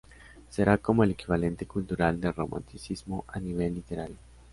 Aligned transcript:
Será 0.49 0.79
como 0.79 1.03
el 1.03 1.11
equivalente 1.11 1.67
cultural 1.67 2.19
del 2.19 2.33
romanticismo 2.33 3.23
a 3.27 3.39
nivel 3.39 3.75
literario. 3.75 4.15